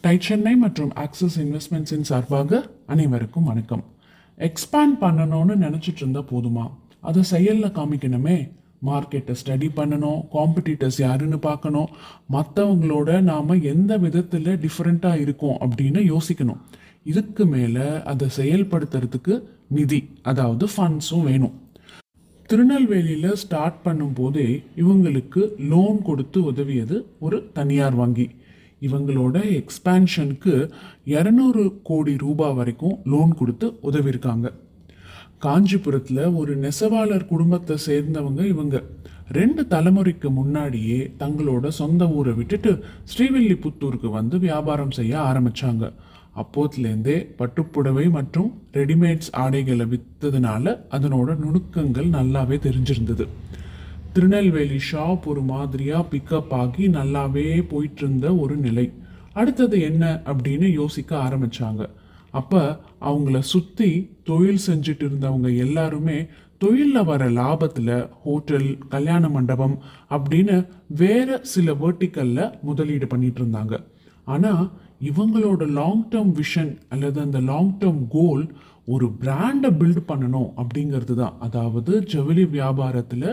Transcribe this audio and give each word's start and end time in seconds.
Tie 0.00 0.16
Chennai 0.20 0.56
மற்றும் 0.56 0.94
axis 0.94 1.40
இன்வெஸ்ட்மெண்ட்ஸின் 1.40 2.00
சார்பாக 2.00 2.70
அனைவருக்கும் 2.86 3.44
வணக்கம். 3.44 3.84
எக்ஸ்பேண்ட் 4.38 4.96
பண்ணணும்னு 5.00 5.54
நினச்சிட்டு 5.64 5.96
இருந்தால் 5.96 6.28
போதுமா? 6.30 6.70
அதை 7.00 7.22
செயலில் 7.22 7.74
காமிக்கணுமே. 7.78 8.50
மார்க்கெட்டை 8.86 9.34
ஸ்டடி 9.42 9.68
பண்ணணும். 9.76 10.20
காம்படிட்டர்ஸ் 10.32 10.98
யாருன்னு 10.98 11.38
பார்க்கணும். 11.38 11.88
மற்றவங்களோட 12.32 13.20
நாம் 13.20 13.62
எந்த 13.62 13.98
விதத்தில் 13.98 14.58
டிஃப்ரெண்ட்டாக 14.58 15.20
இருக்கோம் 15.20 15.58
அப்படின்னு 15.60 16.02
யோசிக்கணும். 16.12 16.60
இதுக்கு 17.04 17.46
மேலே 17.46 18.02
அதை 18.02 18.28
செயல்படுத்துறதுக்கு 18.36 19.42
நிதி 19.68 20.08
அதாவது 20.22 20.66
ஃபண்ட்ஸும் 20.76 21.24
வேணும். 21.24 21.54
திருநெல்வேலியில் 22.46 23.34
ஸ்டார்ட் 23.34 23.78
பண்ணும்போதே 23.84 24.48
இவங்களுக்கு 24.76 25.42
லோன் 25.58 26.02
கொடுத்து 26.02 26.44
உதவியது 26.44 27.06
ஒரு 27.18 27.50
தனியார் 27.52 27.94
வங்கி. 27.94 28.30
இவங்களோட 28.80 29.36
எக்ஸ்பேன்ஷனுக்கு 29.58 30.54
இரநூறு 31.06 31.62
கோடி 31.82 32.16
ரூபாய் 32.16 32.54
வரைக்கும் 32.54 32.98
லோன் 33.04 33.34
கொடுத்து 33.34 33.66
உதவியிருக்காங்க. 33.82 34.52
காஞ்சிபுரத்தில் 35.38 36.24
ஒரு 36.40 36.56
நெசவாளர் 36.56 37.26
குடும்பத்தை 37.26 37.76
சேர்ந்தவங்க 37.86 38.44
இவங்க. 38.46 38.82
ரெண்டு 39.32 39.62
தலைமுறைக்கு 39.62 40.28
முன்னாடியே 40.30 40.98
தங்களோட 41.18 41.68
சொந்த 41.68 42.08
ஊரை 42.08 42.32
விட்டுட்டு 42.32 42.84
ஸ்ரீவில்லிபுத்தூருக்கு 43.12 44.10
வந்து 44.10 44.38
வியாபாரம் 44.38 44.90
செய்ய 44.90 45.14
ஆரம்பித்தாங்க 45.18 45.92
அப்போத்துலேருந்தே 46.42 47.16
பட்டுப்புடவை 47.38 48.10
மற்றும் 48.10 48.48
ரெடிமேட்ஸ் 48.72 49.30
ஆடைகளை 49.32 49.86
விற்றதுனால 49.92 50.74
அதனோட 50.90 51.36
நுணுக்கங்கள் 51.44 52.08
நல்லாவே 52.16 52.58
தெரிஞ்சிருந்தது. 52.66 53.26
திருநெல்வேலி 54.16 54.78
ஷாப் 54.90 55.24
ஒரு 55.30 55.40
மாதிரியாக 55.40 56.04
பிக்கப் 56.12 56.52
ஆகி 56.58 56.84
நல்லாவே 56.88 57.66
போயிட்டு 57.68 58.02
இருந்த 58.02 58.26
ஒரு 58.36 58.54
நிலை. 58.56 58.84
அடுத்தது 59.32 59.80
என்ன 59.80 60.22
அப்படின்னு 60.24 60.66
யோசிக்க 60.72 61.10
ஆரம்பித்தாங்க 61.16 61.82
அப்போ 62.30 62.60
அவங்கள 63.08 63.38
சுற்றி 63.38 63.88
தொழில் 64.24 64.62
செஞ்சுட்டு 64.66 65.04
இருந்தவங்க 65.06 65.48
எல்லாருமே 65.56 66.16
தொழிலில் 66.58 67.04
வர 67.04 67.26
லாபத்தில் 67.30 68.08
ஹோட்டல் 68.22 68.78
கல்யாண 68.88 69.28
மண்டபம் 69.28 69.76
அப்படின்னு 70.10 70.56
வேற 71.02 71.38
சில 71.42 71.74
வேர்ட்டிக்கலில் 71.82 72.54
முதலீடு 72.62 73.06
பண்ணிட்டு 73.06 73.42
இருந்தாங்க. 73.42 73.74
ஆனால் 74.24 74.64
இவங்களோட 75.10 75.68
லாங் 75.80 76.08
டேர்ம் 76.10 76.32
விஷன் 76.40 76.72
அல்லது 76.88 77.20
அந்த 77.20 77.40
லாங் 77.40 77.74
டேர்ம் 77.80 78.02
கோல் 78.08 78.46
ஒரு 78.86 79.06
பிராண்டை 79.20 79.72
பில்ட் 79.82 80.02
பண்ணணும் 80.08 80.50
அப்படிங்கிறது 80.62 81.14
தான் 81.14 81.36
அதாவது 81.38 81.92
ஜவுளி 82.14 82.46
வியாபாரத்தில் 82.56 83.30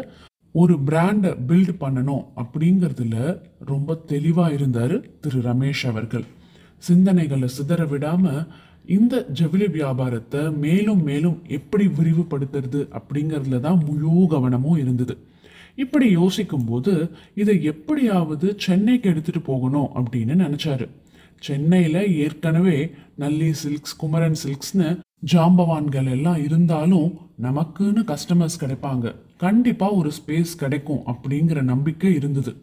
ஒரு 0.55 0.73
பிராண்டை 0.85 1.37
பில்டு 1.47 1.73
பண்ணணும் 1.79 2.25
அப்படிங்கிறதுல 2.35 3.39
ரொம்ப 3.59 3.95
தெளிவாக 3.95 4.53
இருந்தார் 4.53 5.19
திரு 5.19 5.39
ரமேஷ் 5.39 5.87
அவர்கள். 5.87 6.25
சிந்தனைகளை 6.89 7.47
சிதற 7.57 7.87
விடாமல் 7.87 8.47
இந்த 8.85 9.25
ஜவுளி 9.29 9.67
வியாபாரத்தை 9.67 10.51
மேலும் 10.51 11.03
மேலும் 11.03 11.41
எப்படி 11.47 11.87
விரிவுபடுத்துறது 11.87 12.81
அப்படிங்கிறதுல 12.97 13.59
தான் 13.59 13.83
முழு 13.85 14.27
கவனமும் 14.27 14.77
இருந்தது. 14.77 15.17
இப்படி 15.75 16.09
யோசிக்கும்போது 16.11 17.11
இதை 17.35 17.63
எப்படியாவது 17.63 18.55
சென்னைக்கு 18.57 19.09
எடுத்துகிட்டு 19.09 19.43
போகணும் 19.43 19.89
அப்படின்னு 19.95 20.35
நினச்சாரு. 20.45 20.87
சென்னையில் 21.39 22.15
ஏற்கனவே 22.17 22.91
நல்லி 23.15 23.53
சில்க்ஸ் 23.63 23.97
குமரன் 23.97 24.37
சில்க்ஸ்னு 24.43 24.99
ஜாம்பவான்கள் 25.31 26.09
எல்லாம் 26.09 26.43
இருந்தாலும் 26.43 27.19
நமக்குன்னு 27.41 28.01
கஸ்டமர்ஸ் 28.03 28.59
கிடைப்பாங்க. 28.59 29.15
கண்டிப்பாக 29.37 29.93
ஒரு 29.93 30.11
ஸ்பேஸ் 30.17 30.55
கிடைக்கும் 30.57 31.03
அப்படிங்கிற 31.05 31.61
நம்பிக்கை 31.61 32.15
இருந்தது. 32.15 32.55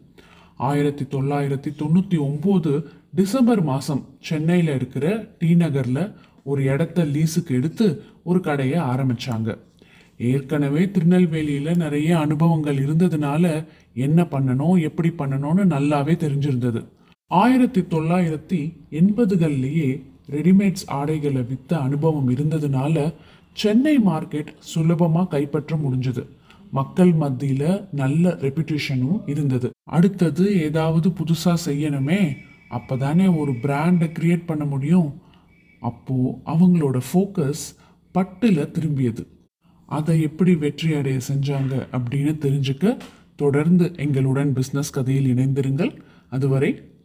ஆயிரத்தி 0.57 1.03
தொள்ளாயிரத்தி 1.03 1.71
தொண்ணூற்றி 1.79 2.17
ஒம்பது 2.17 2.83
டிசம்பர் 3.15 3.63
மாதம் 3.63 4.05
சென்னையில் 4.19 4.75
இருக்கிற 4.75 5.27
டி 5.39 5.55
நகரில் 5.55 6.13
ஒரு 6.43 6.63
இடத்த 6.63 7.03
லீஸுக்கு 7.03 7.49
எடுத்து 7.49 8.03
ஒரு 8.23 8.39
கடையை 8.39 8.79
ஆரம்பிச்சாங்க. 8.79 9.57
ஏற்கனவே 10.17 10.91
திருநெல்வேலியில் 10.91 11.77
நிறைய 11.77 12.19
அனுபவங்கள் 12.19 12.77
இருந்ததுனால 12.77 13.65
என்ன 13.93 14.21
பண்ணணும் 14.21 14.81
எப்படி 14.81 15.09
பண்ணணும்னு 15.09 15.65
நல்லாவே 15.75 16.15
தெரிஞ்சிருந்தது. 16.15 16.85
ஆயிரத்தி 17.39 17.81
தொள்ளாயிரத்தி 17.81 18.57
எண்பதுகள்லேயே 18.91 19.89
ரெடிமேட்ஸ் 20.31 20.85
ஆடைகளை 20.85 21.41
விற்ற 21.41 21.79
அனுபவம் 21.79 22.29
இருந்ததுனால 22.29 23.13
சென்னை 23.53 23.99
மார்க்கெட் 23.99 24.51
சுலபமாக 24.59 25.27
கைப்பற்ற 25.27 25.75
முடிஞ்சது. 25.75 26.23
மக்கள் 26.71 27.13
மத்தியில் 27.13 27.87
நல்ல 27.91 28.37
ரெப்புடேஷனும் 28.41 29.29
இருந்தது. 29.29 29.69
அடுத்தது 29.83 30.61
ஏதாவது 30.61 31.09
புதுசாக 31.09 31.57
செய்யணுமே 31.65 32.37
அப்போதானே 32.69 33.37
ஒரு 33.37 33.51
பிராண்டை 33.51 34.09
கிரியேட் 34.19 34.45
பண்ண 34.45 34.65
முடியும். 34.65 35.09
அப்போது 35.79 36.35
அவங்களோட 36.45 37.01
ஃபோக்கஸ் 37.13 37.65
பட்டில் 38.11 38.71
திரும்பியது. 38.71 39.25
அதை 39.85 40.21
எப்படி 40.21 40.55
வெற்றி 40.55 40.93
அடைய 40.93 41.19
செஞ்சாங்க 41.27 41.73
அப்படின்னு 41.91 42.33
தெரிஞ்சுக்க 42.45 42.97
தொடர்ந்து 43.35 43.91
எங்களுடன் 43.95 44.53
பிஸ்னஸ் 44.53 44.91
கதையில் 44.91 45.35
இணைந்திருங்கள். 45.35 45.93
அதுவரை 46.29 46.89